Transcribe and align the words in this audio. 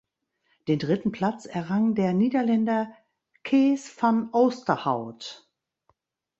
Den 0.67 0.79
dritten 0.79 1.11
Platz 1.11 1.45
errang 1.45 1.93
der 1.93 2.13
Niederländer 2.13 2.91
Cees 3.47 3.95
van 4.01 4.29
Oosterhout. 4.33 5.47